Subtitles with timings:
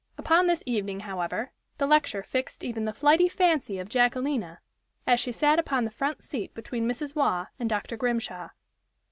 [0.17, 4.57] Upon this evening, however, the lecture fixed even the flighty fancy of Jacquelina,
[5.05, 7.13] as she sat upon the front seat between Mrs.
[7.15, 7.97] Waugh and Dr.
[7.97, 8.49] Grimshaw.